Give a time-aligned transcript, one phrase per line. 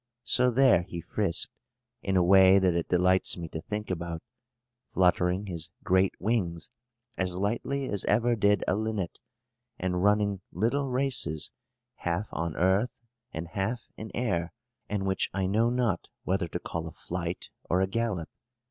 [0.23, 1.51] So there he frisked,
[2.01, 4.23] in a way that it delights me to think about,
[4.95, 6.71] fluttering his great wings
[7.19, 9.19] as lightly as ever did a linnet,
[9.77, 11.51] and running little races,
[11.97, 12.95] half on earth
[13.31, 14.53] and half in air,
[14.89, 18.29] and which I know not whether to call a flight or a gallop.